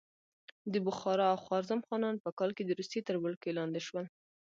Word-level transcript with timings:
د 0.73 0.75
بخارا 0.87 1.25
او 1.33 1.37
خوارزم 1.45 1.79
خانان 1.87 2.15
په 2.23 2.29
کال 2.37 2.51
کې 2.57 2.63
د 2.65 2.71
روسیې 2.79 3.01
تر 3.07 3.15
ولکې 3.19 3.55
لاندې 3.57 3.81
شول. 3.87 4.05